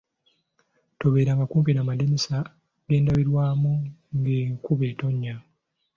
[0.99, 2.37] Tobeeranga kumpi n'amadirisa
[2.87, 3.73] g'endabirwamu
[4.17, 5.35] ng'enkuba etonnya.